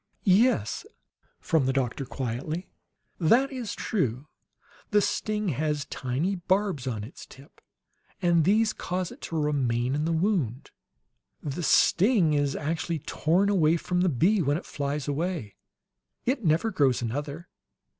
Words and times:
"Yes," 0.23 0.83
from 1.39 1.67
the 1.67 1.73
doctor, 1.73 2.05
quietly. 2.05 2.71
"That 3.19 3.51
is 3.51 3.75
true. 3.75 4.25
The 4.89 4.99
sting 4.99 5.49
has 5.49 5.85
tiny 5.85 6.37
barbs 6.37 6.87
on 6.87 7.03
its 7.03 7.23
tip, 7.27 7.61
and 8.19 8.43
these 8.43 8.73
cause 8.73 9.11
it 9.11 9.21
to 9.21 9.39
remain 9.39 9.93
in 9.93 10.05
the 10.05 10.11
wound. 10.11 10.71
The 11.43 11.61
sting 11.61 12.33
is 12.33 12.55
actually 12.55 12.97
torn 12.97 13.47
away 13.47 13.77
from 13.77 14.01
the 14.01 14.09
bee 14.09 14.41
when 14.41 14.57
it 14.57 14.65
flies 14.65 15.07
away. 15.07 15.55
It 16.25 16.43
never 16.43 16.71
grows 16.71 17.03
another. 17.03 17.47